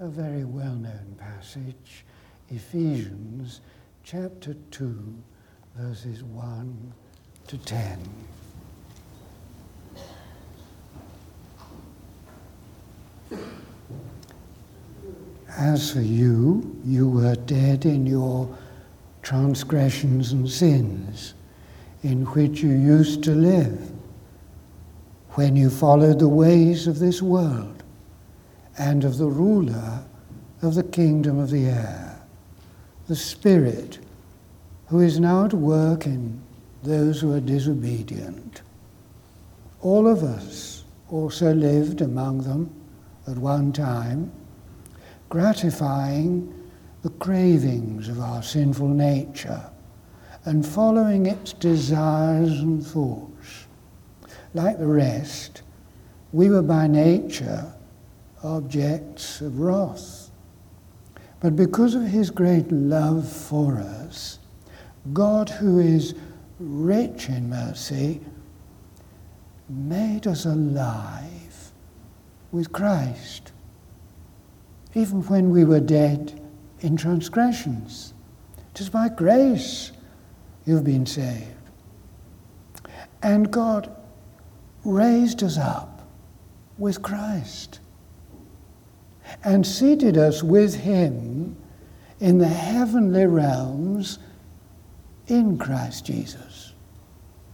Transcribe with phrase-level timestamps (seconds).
[0.00, 2.04] a very well known passage,
[2.50, 3.60] Ephesians
[4.04, 5.14] chapter 2,
[5.76, 6.92] verses 1
[7.48, 7.98] to 10.
[15.56, 18.56] As for you, you were dead in your
[19.22, 21.34] transgressions and sins,
[22.04, 23.90] in which you used to live,
[25.30, 27.77] when you followed the ways of this world
[28.78, 30.04] and of the ruler
[30.62, 32.20] of the kingdom of the air,
[33.06, 33.98] the Spirit
[34.86, 36.40] who is now at work in
[36.82, 38.62] those who are disobedient.
[39.80, 42.70] All of us also lived among them
[43.26, 44.32] at one time,
[45.28, 46.52] gratifying
[47.02, 49.62] the cravings of our sinful nature
[50.44, 53.66] and following its desires and thoughts.
[54.54, 55.62] Like the rest,
[56.32, 57.72] we were by nature
[58.42, 60.30] objects of wrath.
[61.40, 64.38] But because of his great love for us,
[65.12, 66.14] God, who is
[66.58, 68.20] rich in mercy,
[69.68, 71.70] made us alive
[72.50, 73.52] with Christ,
[74.94, 76.40] even when we were dead
[76.80, 78.14] in transgressions.
[78.74, 79.92] It is by grace
[80.64, 81.54] you've been saved.
[83.22, 83.94] And God
[84.84, 86.08] raised us up
[86.78, 87.80] with Christ
[89.44, 91.56] and seated us with him
[92.20, 94.18] in the heavenly realms
[95.26, 96.72] in Christ Jesus,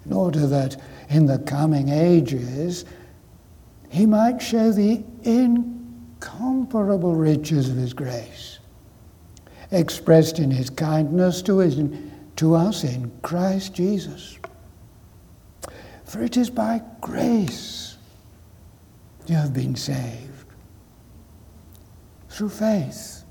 [0.05, 2.84] in order that in the coming ages
[3.91, 8.59] he might show the incomparable riches of his grace,
[9.70, 11.81] expressed in his kindness to, his,
[12.36, 14.38] to us in Christ Jesus.
[16.05, 17.97] For it is by grace
[19.27, 20.34] you have been saved
[22.35, 23.23] through faith.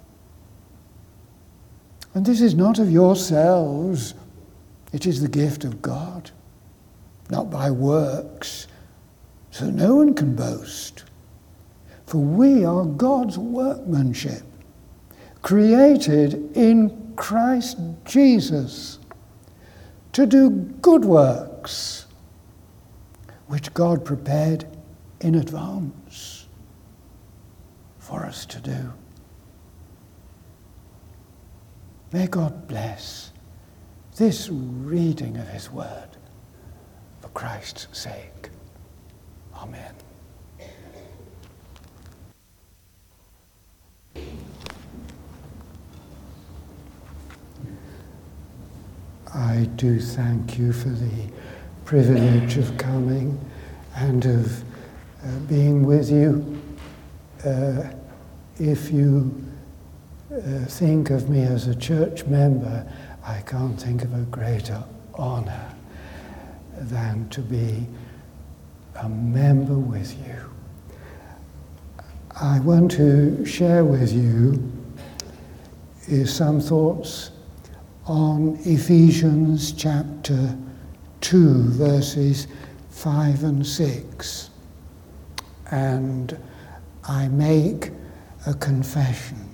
[2.14, 4.14] And this is not of yourselves,
[4.94, 6.32] it is the gift of God,
[7.30, 8.68] not by works,
[9.52, 11.04] so no one can boast.
[12.06, 14.44] For we are God's workmanship,
[15.42, 19.00] created in Christ Jesus
[20.14, 22.06] to do good works,
[23.48, 24.66] which God prepared
[25.20, 26.33] in advance
[28.14, 28.94] for us to do.
[32.12, 33.32] May God bless
[34.18, 36.10] this reading of His Word
[37.22, 38.52] for Christ's sake.
[39.56, 39.96] Amen.
[49.34, 51.32] I do thank you for the
[51.84, 53.44] privilege of coming
[53.96, 54.62] and of
[55.24, 56.62] uh, being with you
[57.44, 57.90] uh,
[58.60, 59.44] if you
[60.32, 62.86] uh, think of me as a church member,
[63.26, 64.84] I can't think of a greater
[65.16, 65.74] honor
[66.78, 67.86] than to be
[68.96, 70.36] a member with you.
[72.40, 74.72] I want to share with you
[76.08, 77.32] is some thoughts
[78.06, 80.58] on Ephesians chapter
[81.22, 82.48] 2, verses
[82.90, 84.50] 5 and 6.
[85.72, 86.38] And
[87.06, 87.92] I make
[88.46, 89.50] a confession.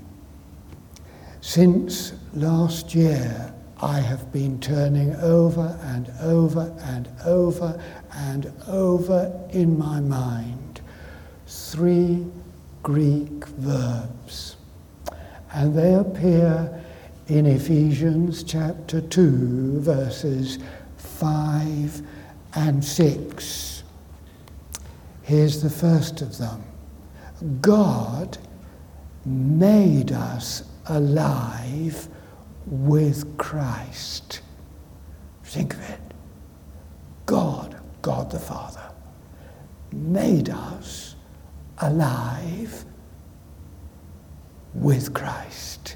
[1.41, 7.81] Since last year, I have been turning over and over and over
[8.13, 10.81] and over in my mind
[11.47, 12.25] three
[12.83, 14.57] Greek verbs.
[15.53, 16.83] And they appear
[17.27, 20.59] in Ephesians chapter 2, verses
[20.97, 22.01] 5
[22.55, 23.83] and 6.
[25.23, 26.63] Here's the first of them
[27.61, 28.37] God
[29.29, 32.07] made us alive
[32.65, 34.41] with Christ.
[35.43, 35.99] Think of it.
[37.25, 38.91] God, God the Father,
[39.91, 41.15] made us
[41.77, 42.85] alive
[44.73, 45.95] with Christ.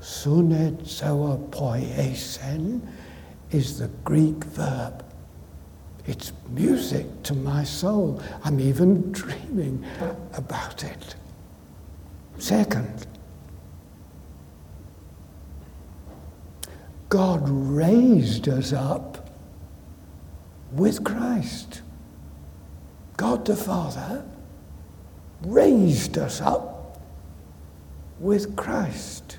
[0.00, 2.80] Sunezoa poiesen
[3.50, 5.04] is the Greek verb
[6.08, 8.22] it's music to my soul.
[8.42, 9.84] I'm even dreaming
[10.32, 11.14] about it.
[12.38, 13.06] Second,
[17.10, 19.28] God raised us up
[20.72, 21.82] with Christ.
[23.18, 24.24] God the Father
[25.42, 27.02] raised us up
[28.18, 29.38] with Christ.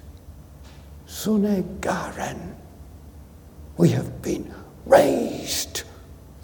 [1.07, 2.55] Sune Garen.
[3.77, 4.53] We have been
[4.85, 5.83] raised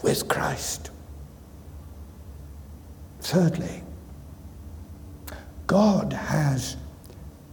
[0.06, 0.92] with Christ.
[3.22, 3.82] Thirdly,
[5.66, 6.78] God has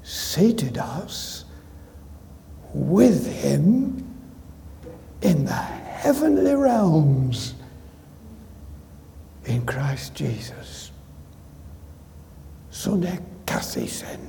[0.03, 1.47] seated us
[2.75, 4.07] with Him
[5.23, 7.55] in the heavenly realms
[9.47, 10.91] in Christ Jesus.
[12.71, 14.21] Sunekathisen.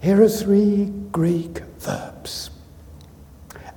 [0.00, 2.50] Here are three Greek verbs,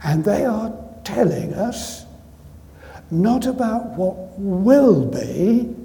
[0.03, 0.71] and they are
[1.03, 2.05] telling us
[3.09, 5.75] not about what will be,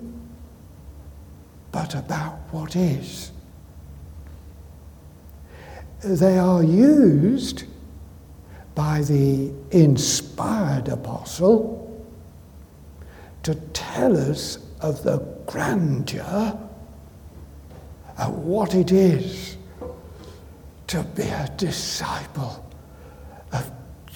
[1.72, 3.32] but about what is.
[6.04, 7.64] They are used
[8.74, 11.82] by the inspired apostle
[13.42, 16.58] to tell us of the grandeur
[18.18, 19.56] of what it is
[20.86, 22.65] to be a disciple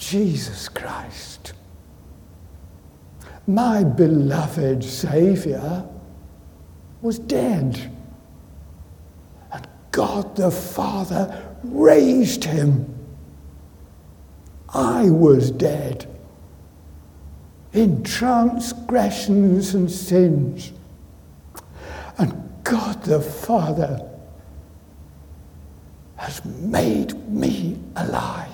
[0.01, 1.53] Jesus Christ.
[3.45, 5.87] My beloved Saviour
[7.03, 7.91] was dead,
[9.53, 12.97] and God the Father raised him.
[14.73, 16.07] I was dead
[17.71, 20.71] in transgressions and sins.
[22.17, 24.09] And God the Father
[26.15, 28.50] has made me alive.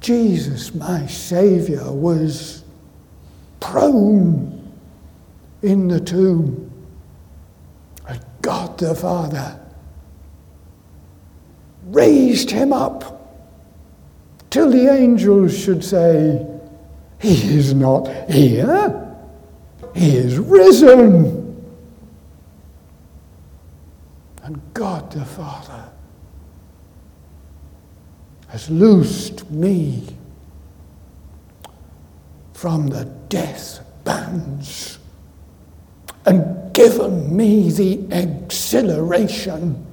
[0.00, 2.64] Jesus, my Saviour, was
[3.60, 4.72] prone
[5.62, 6.70] in the tomb.
[8.06, 9.60] And God the Father
[11.86, 13.18] raised him up
[14.50, 16.46] till the angels should say,
[17.20, 19.16] He is not here,
[19.94, 21.46] He is risen.
[24.42, 25.90] And God the Father
[28.48, 30.04] has loosed me
[32.52, 34.98] from the death bands
[36.26, 39.86] and given me the exhilaration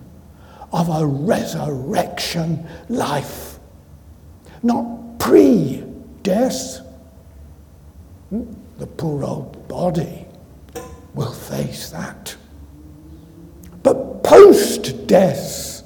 [0.71, 3.55] of a resurrection life
[4.65, 5.83] not pre
[6.23, 6.81] death.
[8.31, 10.25] The poor old body
[11.13, 12.35] will face that.
[13.83, 15.83] But post death,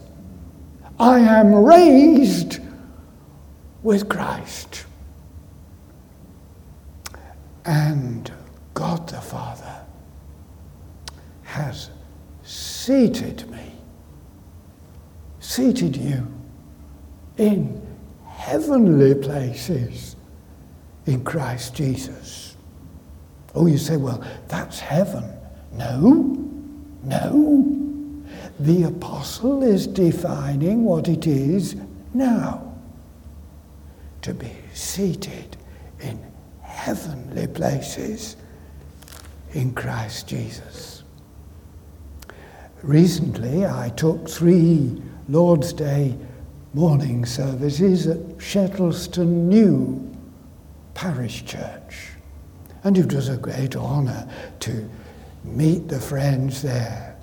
[0.99, 2.58] I am raised
[3.83, 4.85] with Christ.
[7.65, 8.31] And
[8.73, 9.85] God the Father
[11.43, 11.89] has
[12.43, 13.73] seated me,
[15.39, 16.27] seated you
[17.37, 17.81] in
[18.27, 20.15] heavenly places
[21.05, 22.55] in Christ Jesus.
[23.55, 25.23] Oh, you say, well, that's heaven.
[25.73, 26.37] No,
[27.03, 28.25] no.
[28.59, 31.75] The apostle is defining what it is
[32.13, 32.68] now
[34.21, 35.57] to be seated
[35.99, 36.19] in
[36.61, 38.35] heavenly places
[39.53, 41.03] in Christ Jesus.
[42.81, 46.17] Recently, I took three Lord's Day
[46.73, 50.15] morning services at Shettleston New
[50.93, 52.09] Parish Church.
[52.83, 54.29] And it was a great honour
[54.61, 54.89] to
[55.43, 57.17] meet the friends there.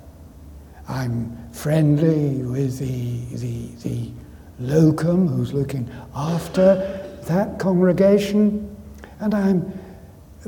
[0.87, 4.11] I'm friendly with the, the, the
[4.59, 6.75] locum who's looking after
[7.23, 8.75] that congregation,
[9.19, 9.79] and I'm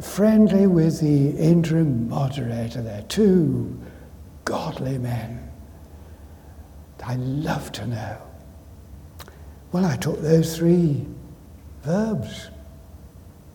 [0.02, 3.78] friendly with the interim moderator there, two
[4.46, 5.50] godly men
[7.10, 8.18] I love to know.
[9.72, 11.08] Well, I took those three
[11.82, 12.50] verbs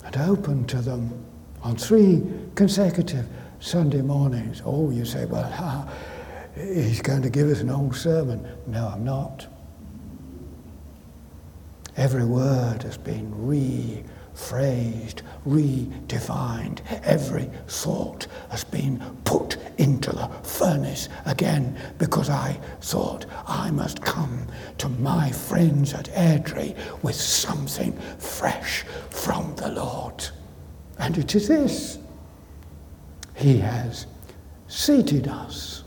[0.05, 1.25] and opened to them
[1.62, 2.21] on three
[2.57, 3.28] consecutive
[3.61, 4.61] Sunday mornings.
[4.64, 5.88] Oh, you say, well,
[6.57, 8.45] he's going to give us an old sermon.
[8.67, 9.47] No, I'm not.
[11.97, 16.81] Every word has been rephrased, redefined.
[17.05, 24.47] Every thought has been put into the furnace again because I thought I must come
[24.79, 30.27] to my friends at Airdrie with something fresh from the Lord.
[30.99, 31.99] And it is this
[33.37, 34.07] He has
[34.67, 35.85] seated us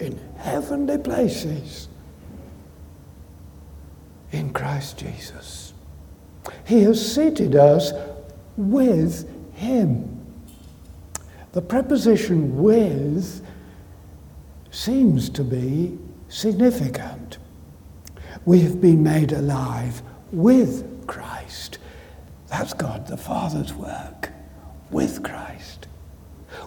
[0.00, 1.88] in heavenly places
[4.58, 5.72] Christ Jesus.
[6.66, 7.92] He has seated us
[8.56, 10.26] with Him.
[11.52, 13.46] The preposition with
[14.72, 15.96] seems to be
[16.28, 17.38] significant.
[18.46, 21.78] We have been made alive with Christ.
[22.48, 24.30] That's God the Father's work,
[24.90, 25.86] with Christ.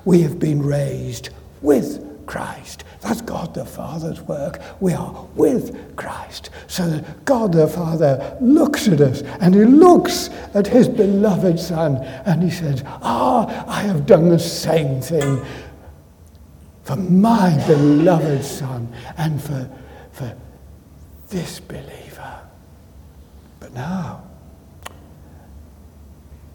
[0.05, 1.27] We have been raised
[1.61, 2.85] with Christ.
[3.01, 4.61] That's God the Father's work.
[4.79, 6.51] We are with Christ.
[6.67, 11.97] So that God the Father looks at us and he looks at his beloved Son
[11.97, 15.43] and he says, Ah, I have done the same thing
[16.83, 19.69] for my beloved Son and for,
[20.11, 20.35] for
[21.29, 22.39] this believer.
[23.59, 24.23] But now,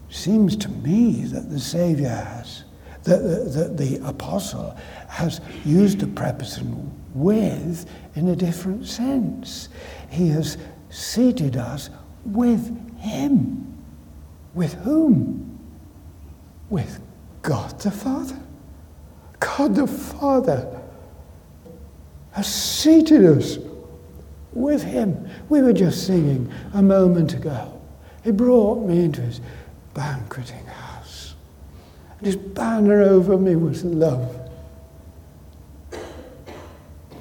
[0.08, 2.64] seems to me that the Saviour has,
[3.06, 4.76] that the, the, the apostle
[5.08, 9.68] has used the preposition with in a different sense.
[10.10, 10.58] He has
[10.90, 11.88] seated us
[12.24, 13.62] with Him.
[14.54, 15.58] With whom?
[16.68, 17.00] With
[17.42, 18.38] God the Father.
[19.38, 20.80] God the Father
[22.32, 23.58] has seated us
[24.52, 25.28] with Him.
[25.48, 27.80] We were just singing a moment ago.
[28.24, 29.40] He brought me into His
[29.94, 30.85] banqueting house.
[32.18, 34.46] And His banner over me was love.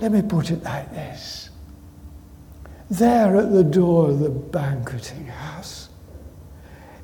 [0.02, 1.50] Let me put it like this.
[2.90, 5.90] There at the door of the banqueting house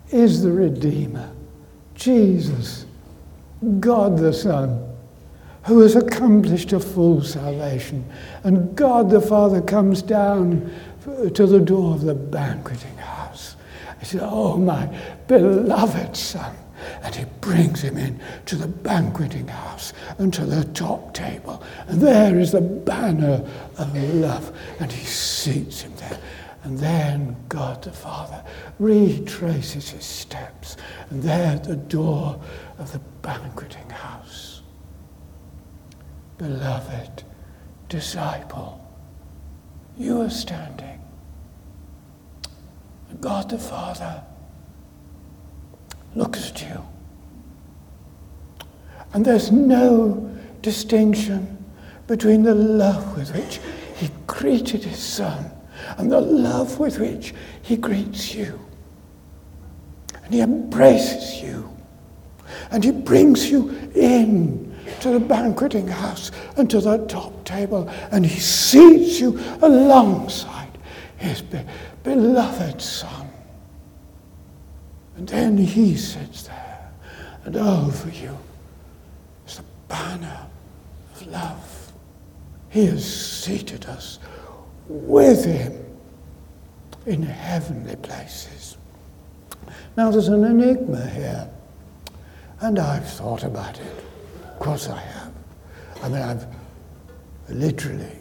[0.10, 1.32] is the Redeemer,
[1.96, 2.86] Jesus,
[3.80, 4.88] God the Son,
[5.64, 8.06] who has accomplished a full salvation.
[8.44, 10.72] And God the Father comes down
[11.34, 13.56] to the door of the banqueting house.
[14.00, 14.86] He says, Oh, my
[15.28, 16.56] beloved Son
[17.04, 21.64] and he brings him in to the banqueting house and to the top table.
[21.88, 23.46] And there is the banner
[23.78, 24.56] of love.
[24.80, 26.20] And he seats him there.
[26.64, 28.44] And then God the Father
[28.80, 30.78] retraces his steps.
[31.10, 32.40] And there at the door
[32.78, 34.62] of the banqueting house,
[36.38, 37.24] beloved
[37.90, 38.80] disciple,
[39.98, 41.02] you are standing.
[43.20, 44.24] God the Father
[46.16, 46.84] looks at you.
[49.14, 50.30] And there's no
[50.62, 51.58] distinction
[52.08, 53.60] between the love with which
[53.96, 55.52] he greeted his son
[55.98, 58.60] and the love with which he greets you.
[60.24, 61.70] And he embraces you.
[62.72, 67.90] And he brings you in to the banqueting house and to the top table.
[68.12, 70.78] And he seats you alongside
[71.18, 71.62] his be-
[72.04, 73.21] beloved son.
[75.22, 76.92] And then he sits there,
[77.46, 78.36] and over you
[79.46, 80.48] is the banner
[81.14, 81.92] of love.
[82.70, 84.18] He has seated us
[84.88, 85.86] with him
[87.06, 88.78] in heavenly places.
[89.96, 91.48] Now, there's an enigma here,
[92.60, 94.04] and I've thought about it.
[94.44, 95.34] Of course, I have.
[96.02, 96.48] I mean, I've
[97.48, 98.18] literally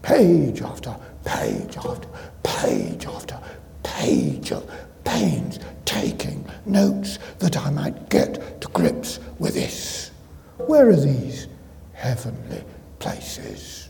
[0.00, 2.08] page after page after
[2.42, 3.38] page after
[3.82, 10.10] page of pains taking notes that I might get to grips with this.
[10.58, 11.46] Where are these
[11.94, 12.62] heavenly
[12.98, 13.88] places?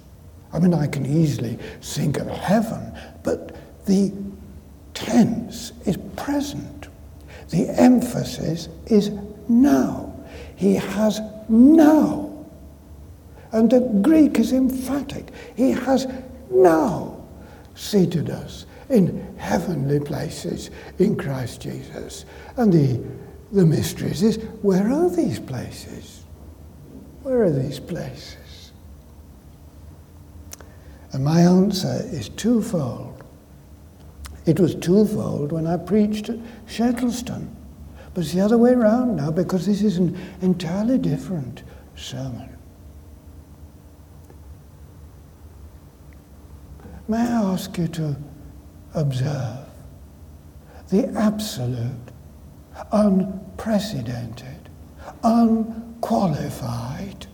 [0.52, 3.56] I mean, I can easily think of heaven, but
[3.86, 4.12] the
[4.94, 6.88] tense is present.
[7.50, 9.10] The emphasis is
[9.48, 10.14] now.
[10.56, 12.32] He has now.
[13.50, 15.32] And the Greek is emphatic.
[15.56, 16.06] He has
[16.50, 17.24] now
[17.74, 22.24] seated us in heavenly places in Christ Jesus.
[22.56, 23.04] And the,
[23.52, 26.24] the mysteries is where are these places?
[27.22, 28.72] Where are these places?
[31.12, 33.24] And my answer is twofold.
[34.46, 37.48] It was twofold when I preached at Shettleston,
[38.14, 41.62] but it's the other way around now because this is an entirely different
[41.96, 42.56] sermon.
[47.06, 48.16] May I ask you to
[48.98, 49.64] observe
[50.90, 52.10] the absolute,
[52.92, 54.68] unprecedented,
[55.22, 57.26] unqualified,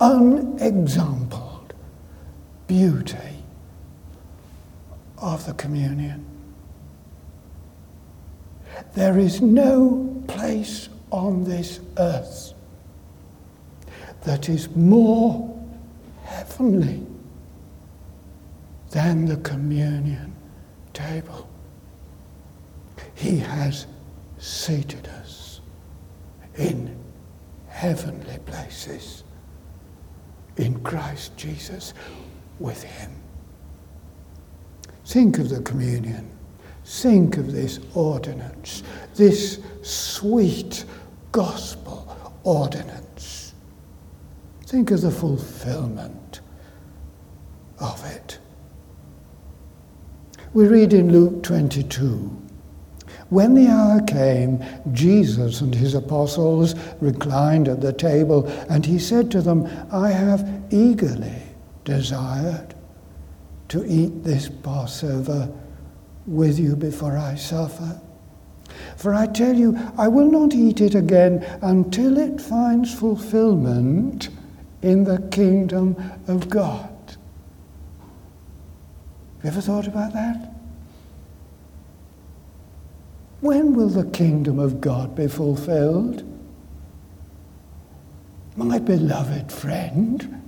[0.00, 1.72] unexampled
[2.66, 3.16] beauty
[5.18, 6.24] of the communion.
[8.94, 12.52] There is no place on this earth
[14.24, 15.56] that is more
[16.24, 17.06] heavenly
[18.90, 20.34] than the communion
[20.98, 21.48] table.
[23.14, 23.86] He has
[24.38, 25.60] seated us
[26.56, 26.96] in
[27.68, 29.24] heavenly places
[30.56, 31.94] in Christ Jesus
[32.58, 33.12] with Him.
[35.06, 36.30] Think of the communion.
[36.84, 38.82] Think of this ordinance,
[39.14, 40.84] this sweet
[41.32, 43.54] gospel ordinance.
[44.66, 46.40] Think of the fulfillment
[47.78, 48.38] of it.
[50.54, 52.30] We read in Luke 22
[53.28, 59.30] When the hour came, Jesus and his apostles reclined at the table, and he said
[59.32, 61.42] to them, I have eagerly
[61.84, 62.74] desired
[63.68, 65.50] to eat this Passover
[66.26, 68.00] with you before I suffer.
[68.96, 74.30] For I tell you, I will not eat it again until it finds fulfillment
[74.82, 76.97] in the kingdom of God.
[79.42, 80.52] Have you ever thought about that?
[83.40, 86.24] When will the kingdom of God be fulfilled?
[88.56, 90.42] My beloved friend,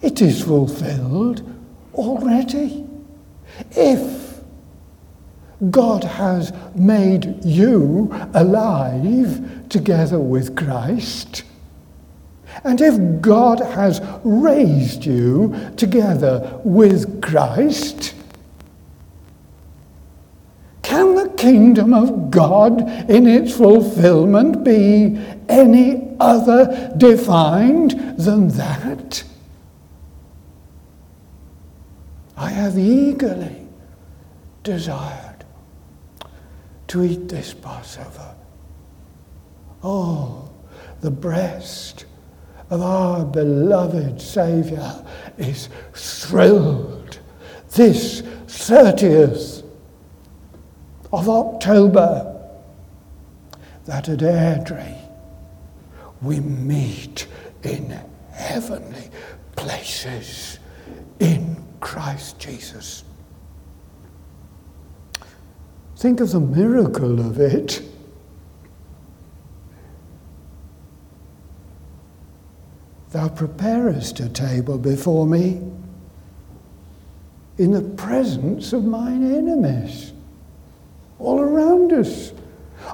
[0.00, 1.42] it is fulfilled
[1.92, 2.86] already.
[3.72, 4.40] If
[5.70, 11.44] God has made you alive together with Christ,
[12.66, 18.12] and if God has raised you together with Christ,
[20.82, 25.16] can the kingdom of God in its fulfillment be
[25.48, 29.22] any other defined than that?
[32.36, 33.64] I have eagerly
[34.64, 35.44] desired
[36.88, 38.34] to eat this Passover.
[39.84, 40.50] Oh,
[41.00, 42.06] the breast
[42.70, 45.04] of our beloved Saviour
[45.38, 47.18] is thrilled
[47.70, 49.64] this 30th
[51.12, 52.32] of October
[53.84, 54.98] that at Airdrie
[56.22, 57.26] we meet
[57.62, 57.98] in
[58.32, 59.10] heavenly
[59.54, 60.58] places
[61.20, 63.04] in Christ Jesus.
[65.96, 67.82] Think of the miracle of it.
[73.16, 75.62] Thou preparest a table before me
[77.56, 80.12] in the presence of mine enemies.
[81.18, 82.32] All around us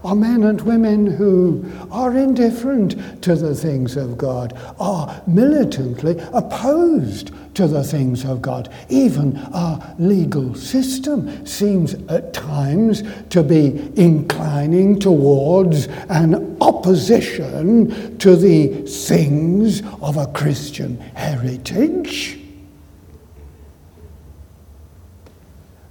[0.05, 7.31] are men and women who are indifferent to the things of God, are militantly opposed
[7.55, 8.73] to the things of God.
[8.89, 18.69] Even our legal system seems at times to be inclining towards an opposition to the
[18.87, 22.39] things of a Christian heritage.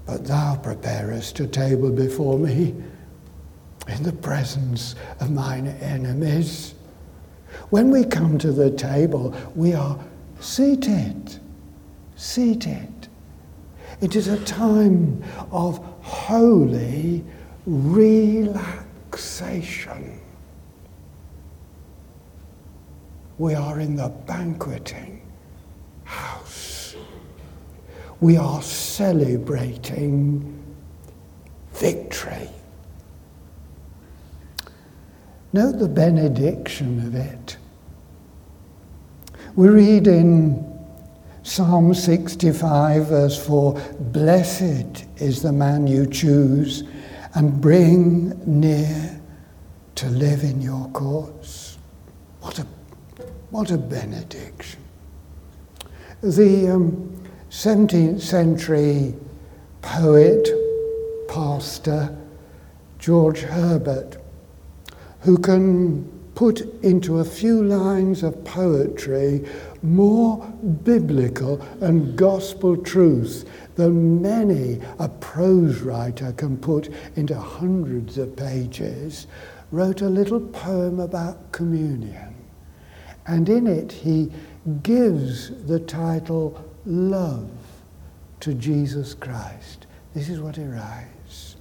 [0.05, 2.75] But thou preparest a table before me
[3.87, 6.73] in the presence of mine enemies.
[7.69, 9.99] When we come to the table, we are
[10.39, 11.39] seated
[12.21, 13.07] seated.
[13.99, 17.25] It is a time of holy
[17.65, 18.61] relaxation.
[23.39, 25.23] We are in the banqueting
[26.03, 26.95] house.
[28.19, 30.63] We are celebrating
[31.73, 32.49] victory.
[35.53, 37.57] Note the benediction of it.
[39.55, 40.65] We read in
[41.43, 46.83] Psalm 65, verse 4 Blessed is the man you choose
[47.35, 49.19] and bring near
[49.95, 51.77] to live in your courts.
[52.39, 52.67] What a,
[53.49, 54.79] what a benediction.
[56.23, 59.15] The um, 17th century
[59.81, 60.47] poet,
[61.27, 62.17] pastor,
[62.99, 64.20] George Herbert,
[65.21, 66.03] who can
[66.35, 69.45] put into a few lines of poetry
[69.83, 70.37] more
[70.83, 79.27] biblical and gospel truth than many a prose writer can put into hundreds of pages,
[79.71, 82.35] wrote a little poem about communion.
[83.27, 84.31] And in it, he
[84.83, 87.49] gives the title Love
[88.39, 89.85] to Jesus Christ.
[90.13, 91.55] This is what he writes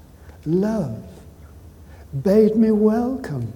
[0.46, 1.19] Love
[2.12, 3.52] bade me welcome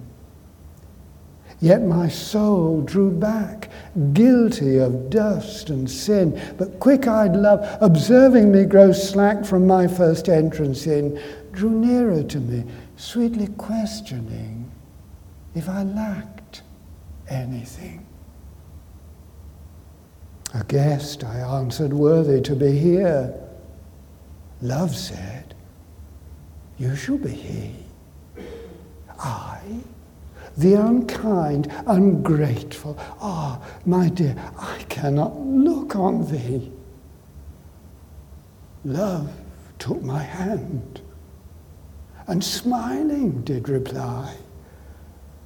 [1.61, 3.69] Yet my soul drew back,
[4.13, 6.39] guilty of dust and sin.
[6.57, 11.19] But quick eyed love, observing me grow slack from my first entrance in,
[11.53, 12.65] drew nearer to me,
[12.97, 14.69] sweetly questioning
[15.53, 16.63] if I lacked
[17.29, 18.05] anything.
[20.53, 23.33] A guest, I answered, worthy to be here.
[24.61, 25.55] Love said,
[26.77, 27.84] You shall be he.
[29.19, 29.61] I
[30.57, 32.97] the unkind, ungrateful.
[33.19, 36.71] Ah, my dear, I cannot look on thee.
[38.85, 39.29] Love
[39.79, 41.01] took my hand
[42.27, 44.35] and smiling did reply,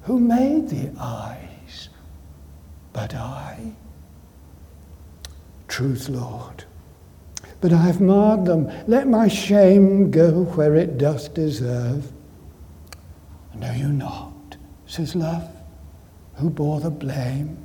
[0.02, 1.88] Who made the eyes
[2.92, 3.72] but I?
[5.68, 6.64] Truth, Lord,
[7.60, 8.70] but I have marred them.
[8.86, 12.10] Let my shame go where it doth deserve.
[13.54, 14.40] Know you not
[14.90, 15.48] says love,
[16.34, 17.56] who bore the blame.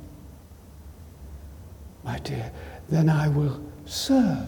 [2.04, 2.52] my dear,
[2.88, 4.46] then I will serve.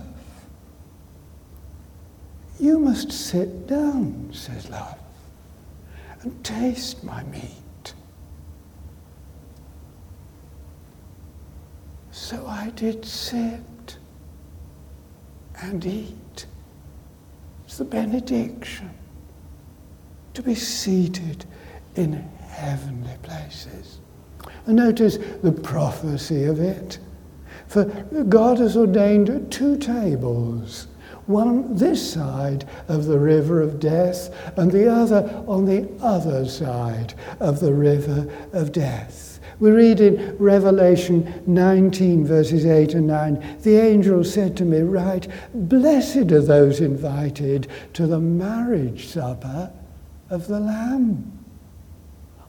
[2.60, 4.96] You must sit down, says love,
[6.22, 7.94] and taste my meat.
[12.12, 13.98] So I did sit
[15.62, 16.46] and eat.
[17.64, 18.90] It's the benediction
[20.34, 21.44] to be seated
[21.94, 22.12] in
[22.48, 24.00] heavenly places.
[24.66, 26.98] And notice the prophecy of it.
[27.66, 30.86] For God has ordained two tables,
[31.26, 37.14] one this side of the river of death, and the other on the other side
[37.40, 39.38] of the river of death.
[39.60, 45.26] We read in Revelation 19, verses 8 and 9 the angel said to me, Right,
[45.52, 49.72] blessed are those invited to the marriage supper
[50.30, 51.32] of the Lamb.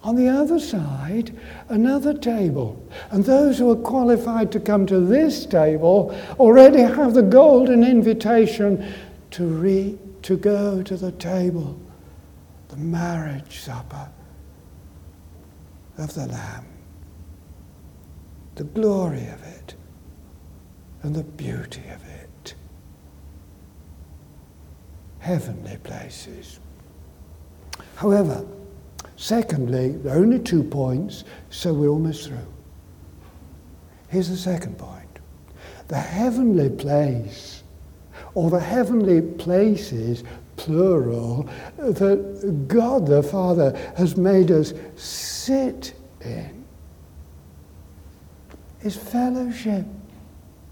[0.02, 1.38] On the other side,
[1.68, 2.82] another table.
[3.12, 8.94] And those who are qualified to come to this table already have the golden invitation
[9.32, 11.78] to, re- to go to the table,
[12.70, 14.10] the marriage supper
[15.98, 16.66] of the Lamb.
[18.56, 19.76] The glory of it
[21.04, 22.54] and the beauty of it.
[25.20, 26.60] Heavenly places.
[27.96, 28.46] However,
[29.16, 32.48] secondly, there are only two points, so we're almost through.
[34.10, 35.06] Here's the second point
[35.88, 37.64] the heavenly place,
[38.36, 40.24] or the heavenly places,
[40.56, 46.64] plural, that God the Father has made us sit in,
[48.82, 49.86] is fellowship.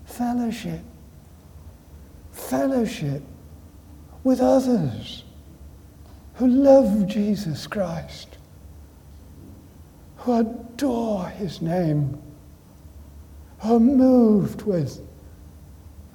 [0.06, 0.82] Fellowship.
[2.32, 3.24] Fellowship
[4.24, 5.24] with others
[6.38, 8.38] who love Jesus Christ,
[10.18, 12.22] who adore his name,
[13.60, 15.02] who are moved with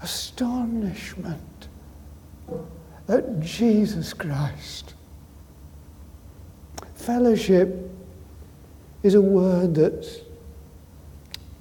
[0.01, 1.69] astonishment
[3.09, 4.95] at Jesus Christ.
[6.95, 7.91] Fellowship
[9.03, 10.19] is a word that's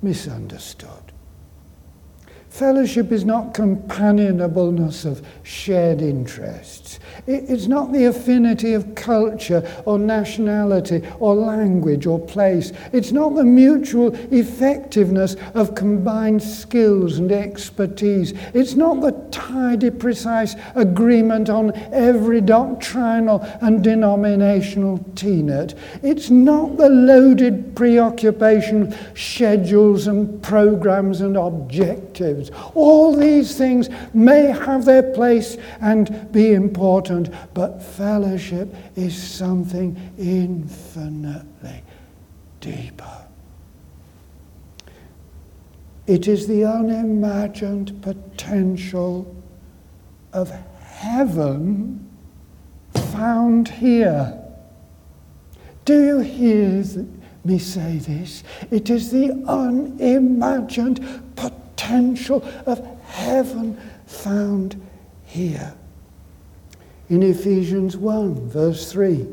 [0.04, 1.11] misunderstood.
[2.52, 7.00] Fellowship is not companionableness of shared interests.
[7.26, 12.74] It's not the affinity of culture or nationality or language or place.
[12.92, 18.34] It's not the mutual effectiveness of combined skills and expertise.
[18.54, 25.76] It's not the tidy, precise agreement on every doctrinal and denominational tenet.
[26.04, 32.41] It's not the loaded preoccupation schedules and programs and objectives.
[32.74, 41.84] All these things may have their place and be important, but fellowship is something infinitely
[42.60, 43.28] deeper.
[46.08, 49.36] It is the unimagined potential
[50.34, 52.10] of heaven
[53.14, 54.38] found here.
[55.86, 56.84] Do you hear
[57.44, 58.44] me say this?
[58.70, 61.00] It is the unimagined
[61.36, 61.61] potential
[61.92, 64.82] potential of heaven found
[65.26, 65.74] here.
[67.10, 69.28] In Ephesians 1, verse 3.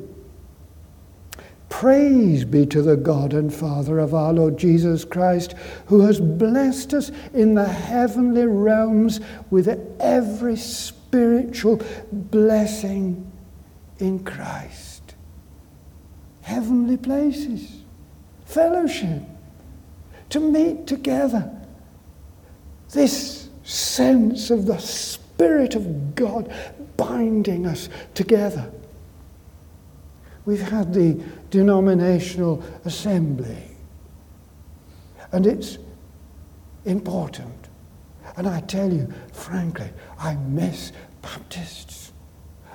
[1.69, 5.55] Praise be to the God and Father of our Lord Jesus Christ,
[5.87, 9.69] who has blessed us in the heavenly realms with
[10.01, 13.31] every spiritual blessing
[14.01, 15.15] in Christ.
[16.43, 17.83] Heavenly places,
[18.47, 19.23] fellowship,
[20.31, 21.58] to meet together
[22.91, 26.53] this sense of the Spirit of God
[26.97, 28.71] binding us together.
[30.45, 31.21] We've had the
[31.51, 33.63] denominational assembly,
[35.33, 35.79] and it's
[36.85, 37.55] important.
[38.37, 42.13] And I tell you, frankly, I miss Baptists.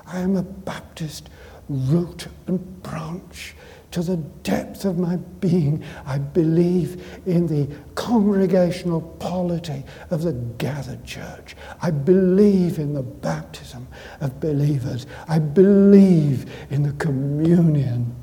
[0.05, 1.29] I am a Baptist
[1.69, 3.55] root and branch
[3.91, 11.05] to the depth of my being, I believe in the congregational polity of the gathered
[11.05, 11.55] church.
[11.79, 13.87] I believe in the baptism
[14.19, 15.05] of believers.
[15.27, 18.15] I believe in the communion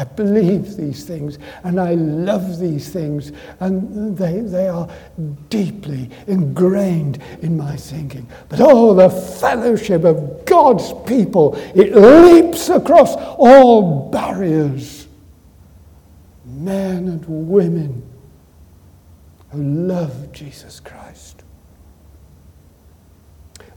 [0.00, 4.88] I believe these things and I love these things, and they, they are
[5.50, 8.26] deeply ingrained in my thinking.
[8.48, 15.06] But oh, the fellowship of God's people, it leaps across all barriers.
[16.46, 18.02] Men and women
[19.50, 21.42] who love Jesus Christ.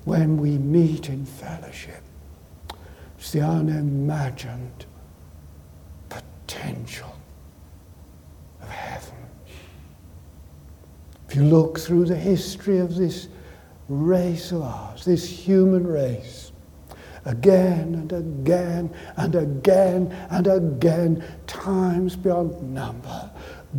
[0.06, 2.02] When we meet in fellowship,
[3.18, 4.86] it's the unimagined
[6.46, 7.16] potential
[8.62, 9.16] of heaven.
[11.28, 13.28] If you look through the history of this
[13.90, 16.52] race of ours, this human race,
[17.26, 23.32] again and again and again and again, times beyond number,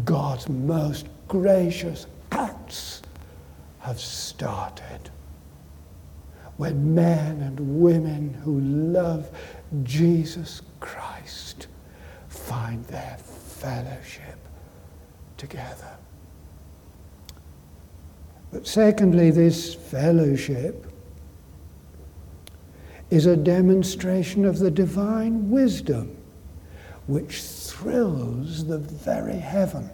[0.05, 3.03] God's most gracious acts
[3.81, 5.11] have started.
[6.57, 9.29] When men and women who love
[9.83, 11.66] Jesus Christ
[12.44, 14.38] find their fellowship
[15.37, 15.96] together.
[18.52, 20.87] But secondly, this fellowship
[23.11, 26.16] is a demonstration of the divine wisdom
[27.07, 29.90] which thrills the very heaven.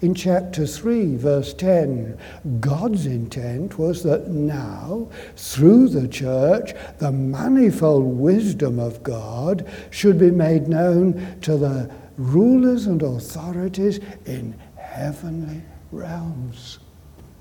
[0.00, 2.16] In chapter 3, verse 10,
[2.60, 10.30] God's intent was that now, through the church, the manifold wisdom of God should be
[10.30, 16.78] made known to the rulers and authorities in heavenly realms.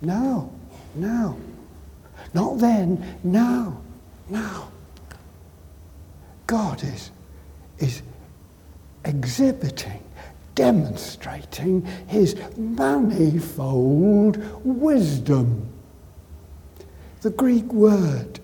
[0.02, 0.50] Now,
[0.96, 1.38] now.
[2.34, 3.80] Not then, now,
[4.30, 4.72] now.
[6.48, 7.12] God is,
[7.78, 8.02] is
[9.06, 10.04] exhibiting
[10.58, 15.70] demonstrating his manifold wisdom.
[17.22, 18.42] The Greek word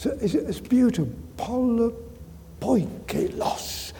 [0.00, 3.92] so it's beautiful, polypoikilos.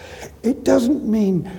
[0.42, 1.50] It doesn't mean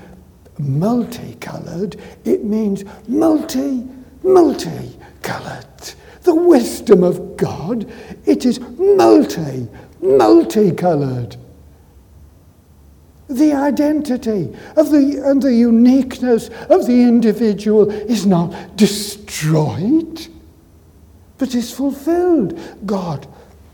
[0.57, 3.87] multicolored, it means multi,
[4.23, 5.93] multicolored.
[6.23, 7.87] The wisdom of God,
[8.25, 9.67] it is multi,
[10.01, 11.35] multicolored
[13.37, 20.27] the identity of the, and the uniqueness of the individual is not destroyed,
[21.37, 22.59] but is fulfilled.
[22.85, 23.27] God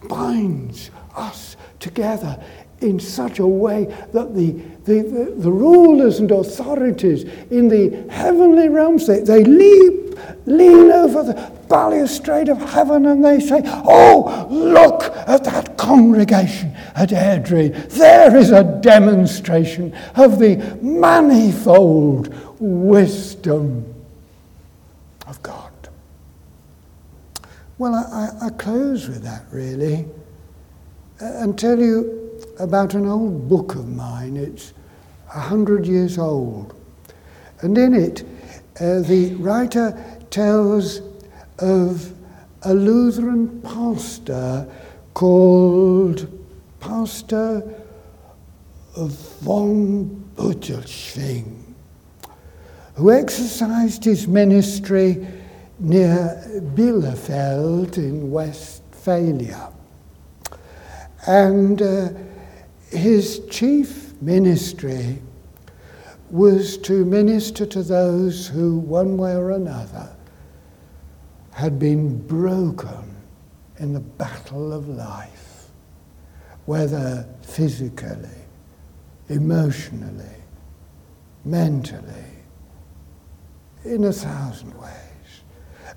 [0.07, 2.41] binds us together
[2.81, 4.51] in such a way that the,
[4.85, 11.23] the, the, the, rulers and authorities in the heavenly realms, they, they leap, lean over
[11.23, 17.89] the balustrade of heaven and they say, Oh, look at that congregation at Airdrie.
[17.89, 23.93] There is a demonstration of the manifold wisdom
[25.27, 25.71] of God.
[27.77, 30.05] Well, I, I close with that really
[31.21, 34.35] uh, and tell you about an old book of mine.
[34.35, 34.73] It's
[35.33, 36.75] a hundred years old.
[37.61, 38.23] And in it,
[38.79, 39.97] uh, the writer
[40.29, 41.01] tells
[41.59, 42.13] of
[42.63, 44.67] a Lutheran pastor
[45.13, 46.27] called
[46.79, 47.63] Pastor
[48.95, 51.73] von Bodelschwingh,
[52.95, 55.27] who exercised his ministry
[55.79, 56.43] near
[56.75, 59.71] Bielefeld in Westphalia.
[61.27, 62.09] And uh,
[62.89, 65.21] his chief ministry
[66.29, 70.16] was to minister to those who, one way or another,
[71.57, 73.15] had been broken
[73.79, 75.69] in the battle of life,
[76.67, 78.29] whether physically,
[79.29, 80.37] emotionally,
[81.43, 82.31] mentally,
[83.83, 85.41] in a thousand ways.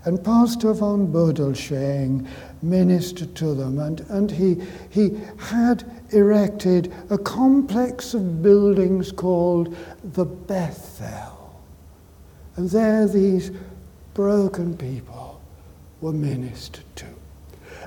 [0.07, 2.27] And Pastor von Bodelschwingh
[2.63, 10.25] ministered to them, and, and he, he had erected a complex of buildings called the
[10.25, 11.61] Bethel.
[12.57, 13.51] And there these
[14.15, 15.30] broken people
[16.01, 17.07] were ministered to.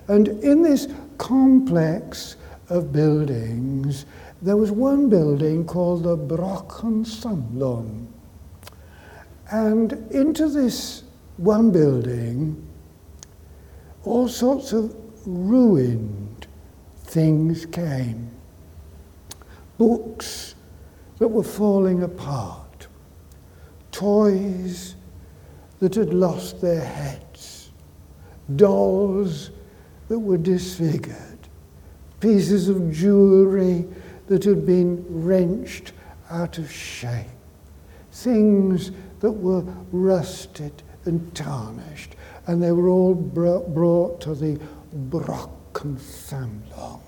[0.08, 2.36] And in this complex
[2.69, 4.06] of buildings,
[4.41, 8.08] there was one building called the Brockensammlung.
[9.52, 11.04] And into this
[11.38, 12.67] one building,
[14.04, 14.95] all sorts of
[15.26, 16.47] ruined
[17.06, 18.30] things came.
[19.78, 20.56] Books
[21.19, 22.88] that were falling apart,
[23.91, 24.95] toys
[25.80, 27.32] that had lost their heads,
[28.56, 29.51] dolls
[30.08, 31.39] that were disfigured,
[32.19, 33.86] pieces of jewelry
[34.27, 35.93] that had been wrenched
[36.29, 37.25] out of shape,
[38.12, 42.15] things that were rusted and tarnished,
[42.47, 44.60] and they were all brought to the
[45.10, 47.01] Brockensammlung.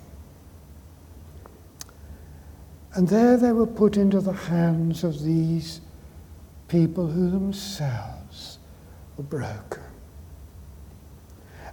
[2.94, 5.82] And there they were put into the hands of these
[6.68, 8.58] people who themselves
[9.16, 9.85] were broken.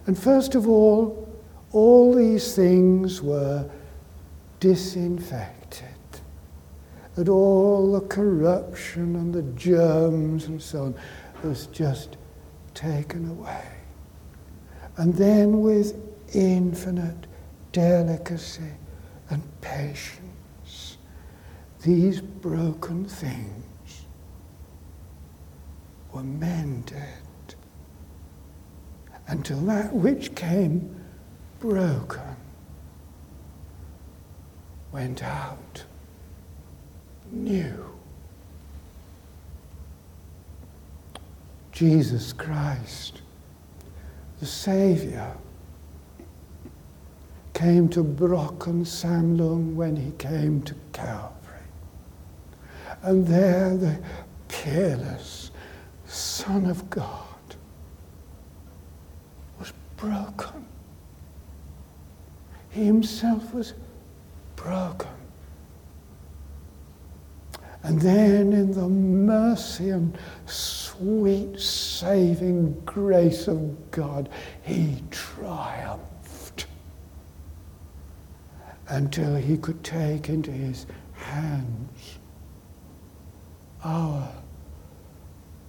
[0.06, 1.28] And first of all,
[1.72, 3.68] all these things were
[4.60, 5.88] disinfected.
[7.16, 10.94] And all the corruption and the germs and so on
[11.42, 12.16] was just
[12.74, 13.64] taken away.
[14.96, 15.94] And then with
[16.34, 17.26] infinite
[17.72, 18.72] delicacy
[19.30, 20.98] and patience,
[21.82, 24.06] these broken things
[26.12, 27.23] were mended
[29.28, 30.94] until that which came
[31.60, 32.36] broken
[34.92, 35.84] went out
[37.32, 37.90] new.
[41.72, 43.22] Jesus Christ,
[44.38, 45.36] the Saviour,
[47.54, 51.32] came to Brockensammlung when he came to Calvary.
[53.02, 53.98] And there the
[54.48, 55.50] peerless
[56.06, 57.23] Son of God
[60.04, 60.66] broken.
[62.70, 63.74] He himself was
[64.56, 65.08] broken.
[67.82, 74.30] And then, in the mercy and sweet saving grace of God,
[74.62, 76.66] he triumphed
[78.88, 82.18] until he could take into his hands
[83.82, 84.32] our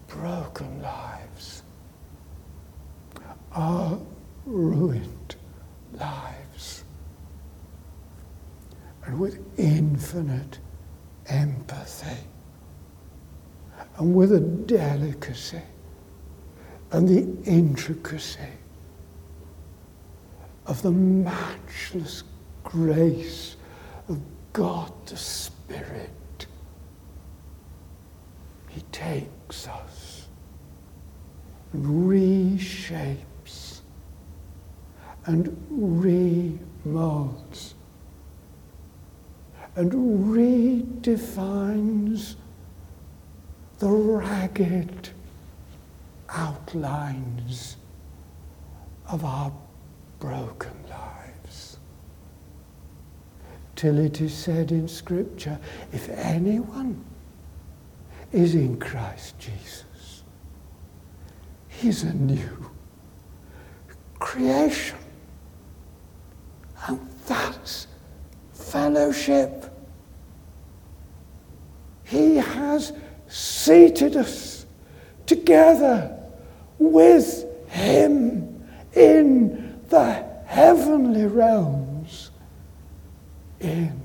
[0.07, 1.63] broken lives,
[3.51, 3.99] our
[4.45, 5.35] ruined
[5.93, 6.83] lives,
[9.05, 10.59] and with infinite
[11.27, 12.17] empathy
[13.97, 15.61] and with a delicacy
[16.91, 18.39] and the intricacy
[20.67, 22.23] of the matchless
[22.63, 23.55] grace
[24.09, 24.19] of
[24.53, 26.11] God the Spirit.
[28.69, 30.27] He takes us
[31.73, 33.17] and reshapes
[35.25, 37.73] and remolds
[39.75, 39.91] and
[41.11, 42.35] redefines
[43.79, 45.09] the ragged
[46.29, 47.77] outlines
[49.09, 49.51] of our
[50.19, 51.77] broken lives.
[53.75, 55.59] Till it is said in Scripture
[55.91, 57.03] if anyone
[58.31, 60.23] is in Christ Jesus,
[61.67, 62.69] he's a new
[64.19, 64.97] creation.
[66.87, 67.87] And that's
[68.53, 69.65] fellowship.
[72.03, 72.93] He has
[73.27, 74.65] seated us
[75.25, 76.17] together
[76.77, 82.31] with Him in the heavenly realms
[83.59, 83.99] in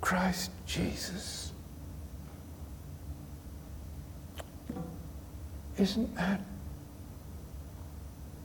[0.00, 1.52] Christ Jesus.
[5.78, 6.40] Isn't that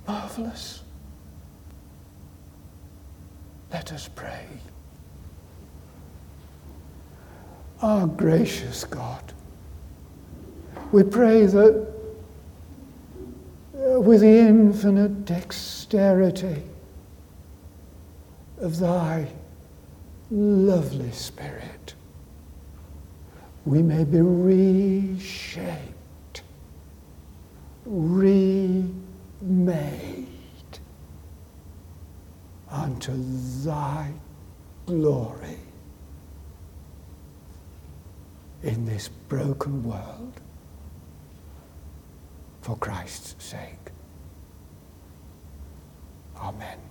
[0.07, 0.83] marvelous?
[3.71, 4.47] Let us pray.
[7.81, 9.33] Our gracious God,
[10.91, 11.87] we pray that
[13.75, 16.63] uh, with the infinite dexterity
[18.57, 19.27] of thy
[20.31, 21.93] lovely Spirit,
[23.65, 25.73] we may be reshaped,
[27.85, 28.99] remade
[32.71, 33.13] unto
[33.63, 34.11] thy
[34.85, 35.57] glory
[38.63, 40.41] in this broken world
[42.61, 43.91] for Christ's sake.
[46.37, 46.88] Amen.